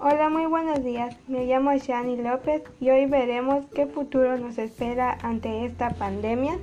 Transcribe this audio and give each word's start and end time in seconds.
Hola, 0.00 0.28
muy 0.28 0.46
buenos 0.46 0.84
días. 0.84 1.16
Me 1.26 1.44
llamo 1.46 1.76
Shani 1.76 2.18
López 2.18 2.62
y 2.78 2.88
hoy 2.88 3.06
veremos 3.06 3.64
qué 3.74 3.86
futuro 3.86 4.38
nos 4.38 4.56
espera 4.56 5.18
ante 5.24 5.64
esta 5.64 5.90
pandemia. 5.90 6.56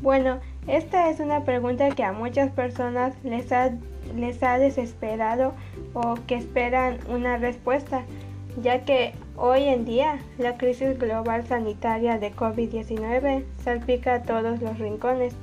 Bueno, 0.00 0.40
esta 0.66 1.08
es 1.08 1.20
una 1.20 1.44
pregunta 1.44 1.90
que 1.90 2.02
a 2.02 2.10
muchas 2.10 2.50
personas 2.50 3.14
les 3.22 3.52
ha, 3.52 3.70
les 4.16 4.42
ha 4.42 4.58
desesperado 4.58 5.54
o 5.94 6.16
que 6.26 6.34
esperan 6.34 6.98
una 7.08 7.36
respuesta, 7.36 8.02
ya 8.60 8.84
que 8.84 9.14
hoy 9.36 9.62
en 9.62 9.84
día 9.84 10.18
la 10.36 10.56
crisis 10.56 10.98
global 10.98 11.46
sanitaria 11.46 12.18
de 12.18 12.34
COVID-19 12.34 13.44
salpica 13.62 14.14
a 14.14 14.22
todos 14.24 14.60
los 14.60 14.80
rincones, 14.80 15.36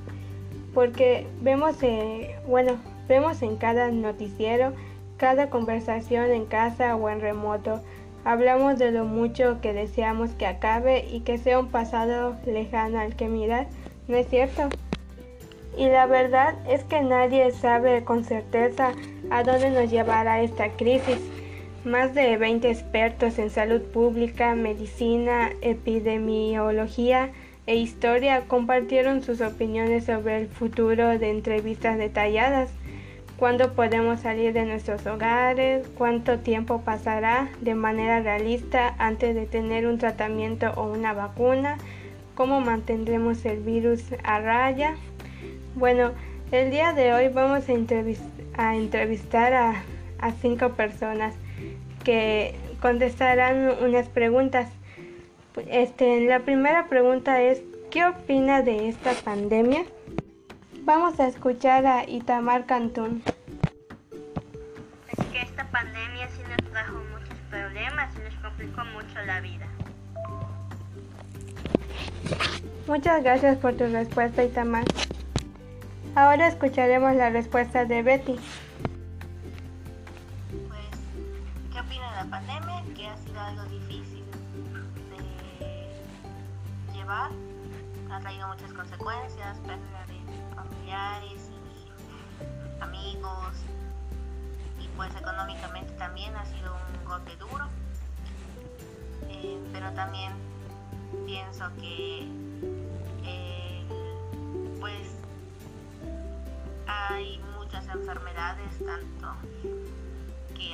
porque 0.74 1.26
vemos, 1.40 1.82
eh, 1.82 2.36
bueno, 2.46 2.74
vemos 3.08 3.42
en 3.42 3.56
cada 3.56 3.90
noticiero, 3.90 4.74
cada 5.20 5.50
conversación 5.50 6.32
en 6.32 6.46
casa 6.46 6.96
o 6.96 7.10
en 7.10 7.20
remoto, 7.20 7.82
hablamos 8.24 8.80
de 8.80 8.92
lo 8.92 9.06
mucho 9.06 9.60
que 9.62 9.74
deseamos 9.74 10.32
que 10.32 10.48
acabe 10.48 11.06
y 11.12 11.20
que 11.20 11.38
sea 11.38 11.60
un 11.60 11.68
pasado 11.68 12.38
lejano 12.46 13.00
al 13.00 13.16
que 13.16 13.28
mirar, 13.28 13.68
¿no 14.08 14.16
es 14.16 14.28
cierto? 14.30 14.70
Y 15.78 15.88
la 15.88 16.06
verdad 16.08 16.56
es 16.68 16.84
que 16.86 17.02
nadie 17.02 17.52
sabe 17.52 18.04
con 18.04 18.24
certeza 18.24 18.94
a 19.30 19.44
dónde 19.44 19.70
nos 19.70 19.92
llevará 19.92 20.42
esta 20.42 20.70
crisis. 20.70 21.20
Más 21.86 22.14
de 22.14 22.38
20 22.38 22.70
expertos 22.70 23.40
en 23.40 23.50
salud 23.50 23.82
pública, 23.82 24.56
medicina, 24.56 25.52
epidemiología 25.62 27.30
e 27.68 27.76
historia 27.76 28.46
compartieron 28.48 29.22
sus 29.22 29.42
opiniones 29.42 30.06
sobre 30.06 30.42
el 30.42 30.48
futuro 30.48 31.20
de 31.20 31.30
entrevistas 31.30 31.98
detalladas. 31.98 32.72
¿Cuándo 33.40 33.72
podemos 33.72 34.20
salir 34.20 34.52
de 34.52 34.66
nuestros 34.66 35.08
hogares? 35.08 35.88
¿Cuánto 35.98 36.40
tiempo 36.40 36.82
pasará 36.82 37.48
de 37.62 37.74
manera 37.74 38.20
realista 38.20 38.94
antes 38.98 39.34
de 39.34 39.46
tener 39.46 39.88
un 39.88 39.98
tratamiento 39.98 40.72
o 40.76 40.92
una 40.92 41.14
vacuna? 41.14 41.78
¿Cómo 42.36 42.60
mantendremos 42.60 43.46
el 43.46 43.62
virus 43.62 44.04
a 44.26 44.42
raya? 44.42 44.98
Bueno, 45.76 46.12
el 46.52 46.70
día 46.70 46.92
de 46.92 47.14
hoy 47.14 47.30
vamos 47.30 47.64
a, 47.70 48.74
entrevistar 48.76 49.54
a, 49.54 49.84
cinco 50.42 50.72
personas 50.72 51.34
que 52.04 52.56
contestarán 52.82 53.72
unas 53.82 54.10
preguntas. 54.10 54.68
Este, 55.70 56.20
la 56.26 56.42
primera 56.42 56.90
pregunta 56.90 57.42
es, 57.42 57.62
¿qué 57.90 58.04
opina 58.04 58.64
de 58.64 58.90
esta 58.90 59.14
pandemia? 59.14 59.86
Vamos 60.84 61.20
a 61.20 61.28
escuchar 61.28 61.86
a 61.86 62.10
Itamar 62.10 62.66
Cantún. 62.66 63.22
Es 65.08 65.26
que 65.28 65.42
esta 65.42 65.66
pandemia 65.70 66.28
sí 66.30 66.42
nos 66.48 66.72
trajo 66.72 66.98
muchos 67.12 67.38
problemas 67.50 68.10
y 68.16 68.20
nos 68.22 68.34
complicó 68.42 68.86
mucho 68.86 69.22
la 69.26 69.42
vida. 69.42 69.68
Muchas 72.88 73.24
gracias 73.24 73.58
por 73.58 73.76
tu 73.76 73.86
respuesta, 73.86 74.44
Itamar. 74.44 74.86
Ahora 76.16 76.48
escucharemos 76.48 77.16
la 77.16 77.30
respuesta 77.30 77.86
de 77.86 78.02
Betty. 78.02 78.40
Pues, 80.68 80.82
¿qué 81.72 81.80
opina 81.80 82.10
de 82.10 82.16
la 82.16 82.26
pandemia? 82.32 82.84
Que 82.96 83.08
ha 83.08 83.18
sido 83.18 83.40
algo 83.40 83.64
difícil 83.66 84.24
de 85.12 86.98
llevar. 86.98 87.30
Ha 88.12 88.20
traído 88.22 88.48
muchas 88.48 88.74
consecuencias, 88.74 89.60
pérdida 89.60 90.06
de 90.08 90.39
familiares 90.70 91.50
y 91.50 92.82
amigos. 92.82 93.56
Y 94.80 94.88
pues 94.96 95.14
económicamente 95.16 95.92
también 95.94 96.36
ha 96.36 96.46
sido 96.46 96.74
un 96.74 97.06
golpe 97.06 97.36
duro. 97.38 97.66
Eh, 99.30 99.60
pero 99.72 99.92
también 99.94 100.34
pienso 101.26 101.66
que 101.80 102.28
eh, 103.24 103.84
pues 104.80 105.20
hay 106.88 107.40
muchas 107.58 107.88
enfermedades, 107.88 108.70
tanto 108.86 109.34
que, 110.56 110.74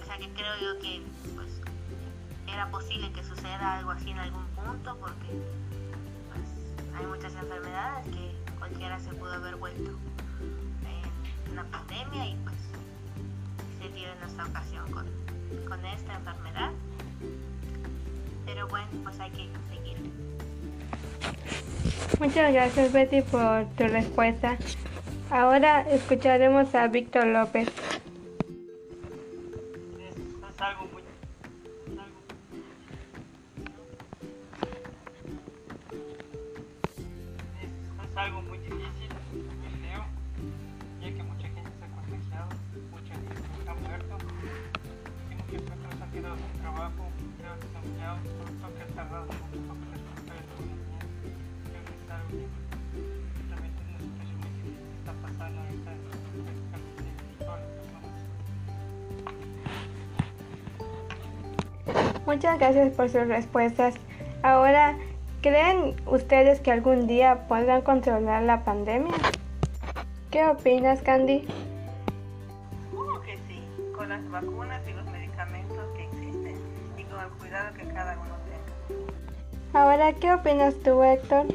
o 0.00 0.04
sea, 0.04 0.18
que 0.18 0.28
creo 0.32 0.54
yo 0.60 0.78
que 0.80 1.02
pues, 1.34 1.60
era 2.48 2.70
posible 2.70 3.12
que 3.12 3.22
suceda 3.22 3.78
algo 3.78 3.90
así 3.90 4.10
en 4.10 4.18
algún 4.18 4.44
punto, 4.48 4.96
porque 4.98 5.40
pues, 6.32 6.96
hay 6.98 7.06
muchas 7.06 7.34
enfermedades 7.34 8.06
que 8.08 8.19
cualquiera 8.70 8.98
se 9.00 9.10
pudo 9.10 9.32
haber 9.32 9.56
vuelto 9.56 9.90
en 9.90 11.52
una 11.52 11.64
pandemia 11.64 12.26
y 12.26 12.36
pues 12.44 12.54
se 13.80 13.88
dio 13.94 14.08
en 14.08 14.28
esta 14.28 14.46
ocasión 14.46 14.90
con, 14.92 15.06
con 15.68 15.84
esta 15.86 16.14
enfermedad. 16.14 16.70
Pero 18.46 18.68
bueno, 18.68 18.86
pues 19.02 19.18
hay 19.18 19.30
que 19.30 19.48
seguir. 19.68 19.96
Muchas 22.18 22.52
gracias 22.52 22.92
Betty 22.92 23.22
por 23.22 23.66
tu 23.76 23.84
respuesta. 23.84 24.56
Ahora 25.30 25.82
escucharemos 25.90 26.74
a 26.74 26.86
Víctor 26.88 27.26
López. 27.26 27.68
Es, 29.98 30.60
algo 30.60 30.86
muy, 30.92 30.99
algo 38.40 38.48
muy 38.48 38.58
difícil, 38.58 39.08
muy 39.32 39.44
feo, 39.80 40.04
ya 41.00 41.08
que 41.14 41.22
mucha 41.22 41.48
gente 41.48 41.70
se 41.78 41.84
ha 41.84 41.88
contagiado, 41.88 42.48
mucha 42.90 43.14
gente 43.14 43.34
ha 43.68 43.74
muerto 43.74 44.16
y 45.30 45.34
muchos 45.34 45.62
otros 45.70 46.00
han 46.00 46.10
quedado 46.10 46.36
sin 46.36 46.60
trabajo, 46.60 47.10
quedado 47.36 47.56
desempleados, 47.60 48.20
por 48.20 48.72
que 48.74 48.82
ha 48.82 48.86
tardado 48.86 49.26
mucho 49.26 49.58
para 49.68 49.80
que 49.80 49.96
las 50.00 50.20
cosas 50.20 50.64
Creo 51.64 51.82
que 51.84 51.92
es 51.92 52.10
algo 52.10 52.48
Muchas 62.26 62.58
gracias 62.58 62.92
por 62.94 63.08
sus 63.08 63.26
respuestas. 63.26 63.94
Ahora, 64.42 64.96
¿creen 65.40 65.96
ustedes 66.06 66.60
que 66.60 66.70
algún 66.70 67.06
día 67.06 67.46
podrán 67.48 67.82
controlar 67.82 68.42
la 68.42 68.64
pandemia? 68.64 69.14
¿Qué 70.30 70.46
opinas, 70.46 71.00
Candy? 71.02 71.46
Supongo 72.90 73.20
que 73.22 73.36
sí, 73.48 73.62
con 73.96 74.08
las 74.08 74.28
vacunas 74.30 74.80
y 74.88 74.92
los 74.92 75.04
medicamentos 75.06 75.86
que 75.96 76.04
existen 76.04 76.56
y 76.98 77.04
con 77.04 77.20
el 77.20 77.30
cuidado 77.30 77.74
que 77.74 77.84
cada 77.92 78.18
uno 78.18 78.34
tenga. 78.44 79.80
Ahora, 79.80 80.12
¿qué 80.12 80.32
opinas 80.32 80.74
tú, 80.84 81.02
Héctor? 81.02 81.46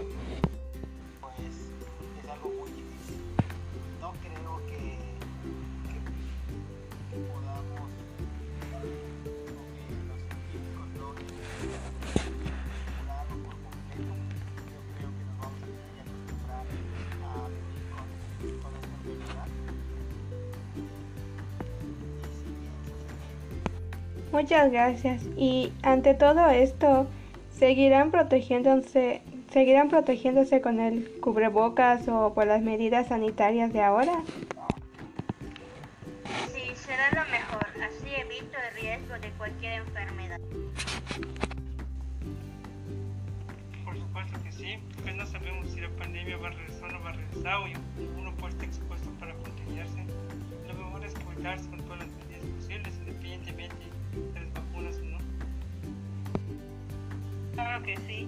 Muchas 24.36 24.70
gracias. 24.70 25.24
Y 25.38 25.72
ante 25.82 26.14
todo 26.14 26.50
esto, 26.50 27.08
¿seguirán 27.58 28.12
protegiéndose, 28.12 29.22
seguirán 29.50 29.88
protegiéndose 29.88 30.60
con 30.60 30.82
el 30.82 31.10
cubrebocas 31.22 32.06
o 32.10 32.34
por 32.34 32.46
las 32.46 32.62
medidas 32.62 33.08
sanitarias 33.08 33.72
de 33.72 33.82
ahora? 33.82 34.12
Sí, 36.54 36.70
será 36.76 37.12
lo 37.12 37.32
mejor. 37.32 37.66
Así 37.82 38.10
evito 38.14 38.58
el 38.60 38.82
riesgo 38.82 39.14
de 39.22 39.30
cualquier 39.38 39.74
enfermedad. 39.76 40.40
Por 43.86 43.98
supuesto 43.98 44.44
que 44.44 44.52
sí. 44.52 44.80
Pues 45.02 45.16
no 45.16 45.26
sabemos 45.28 45.70
si 45.70 45.80
la 45.80 45.90
pandemia 45.92 46.36
va 46.36 46.48
a 46.50 46.52
regresar 46.52 46.84
o 46.84 46.92
no 46.92 47.02
va 47.02 47.10
a 47.12 47.14
regresar 47.14 47.56
o 47.56 48.20
uno 48.20 48.36
puede 48.36 48.52
estar 48.52 48.68
expuesto 48.68 49.10
para 49.12 49.34
protegerse. 49.36 50.04
Lo 50.68 50.74
mejor 50.74 51.06
es 51.06 51.14
cuidarse 51.20 51.70
Claro 57.76 57.88
que 57.88 57.98
sí, 58.08 58.28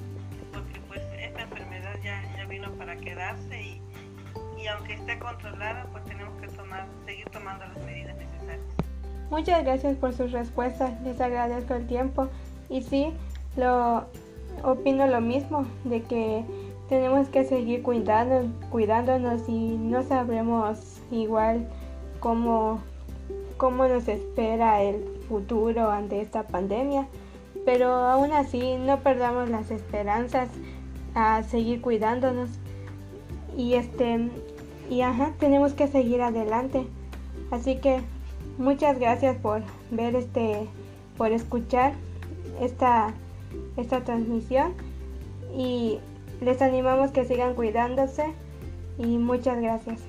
porque 0.51 0.81
pues 0.89 1.01
esta 1.17 1.43
enfermedad 1.43 1.95
ya, 2.03 2.21
ya 2.35 2.45
vino 2.47 2.69
para 2.73 2.97
quedarse 2.97 3.61
y, 3.61 3.81
y 4.61 4.67
aunque 4.67 4.95
esté 4.95 5.17
controlada, 5.19 5.87
pues 5.93 6.03
tenemos 6.03 6.37
que 6.41 6.47
tomar, 6.49 6.85
seguir 7.05 7.29
tomando 7.29 7.65
las 7.65 7.77
medidas 7.85 8.17
necesarias. 8.17 8.59
Muchas 9.29 9.63
gracias 9.63 9.95
por 9.95 10.13
sus 10.13 10.33
respuestas, 10.33 10.99
les 11.01 11.21
agradezco 11.21 11.75
el 11.75 11.87
tiempo 11.87 12.27
y 12.67 12.81
sí, 12.81 13.13
lo 13.55 14.07
opino 14.63 15.07
lo 15.07 15.21
mismo, 15.21 15.65
de 15.85 16.01
que 16.03 16.43
tenemos 16.89 17.29
que 17.29 17.45
seguir 17.45 17.83
cuidando, 17.83 18.51
cuidándonos 18.69 19.47
y 19.47 19.77
no 19.77 20.03
sabremos 20.03 20.99
igual 21.09 21.69
cómo 22.19 22.81
cómo 23.55 23.87
nos 23.87 24.07
espera 24.07 24.81
el 24.83 25.03
futuro 25.27 25.89
ante 25.89 26.21
esta 26.21 26.43
pandemia, 26.43 27.07
pero 27.67 27.89
aún 27.93 28.31
así 28.31 28.77
no 28.77 29.01
perdamos 29.01 29.49
las 29.49 29.71
esperanzas 29.71 30.47
a 31.15 31.43
seguir 31.43 31.81
cuidándonos 31.81 32.47
y 33.57 33.73
este 33.73 34.29
y 34.89 35.01
ajá, 35.01 35.33
tenemos 35.37 35.73
que 35.73 35.89
seguir 35.89 36.21
adelante. 36.21 36.87
Así 37.51 37.75
que 37.75 37.99
muchas 38.57 38.97
gracias 38.99 39.35
por 39.35 39.63
ver 39.91 40.15
este 40.15 40.69
por 41.17 41.33
escuchar 41.33 41.91
esta 42.61 43.13
esta 43.75 43.99
transmisión 43.99 44.71
y 45.53 45.99
les 46.39 46.61
animamos 46.61 47.11
que 47.11 47.25
sigan 47.25 47.53
cuidándose 47.53 48.27
y 48.97 49.17
muchas 49.17 49.59
gracias. 49.59 50.03